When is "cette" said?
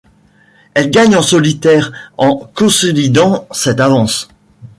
3.51-3.79